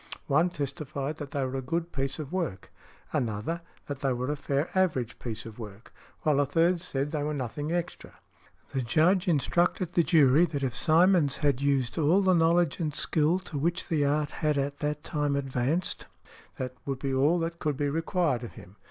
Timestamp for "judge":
8.81-9.27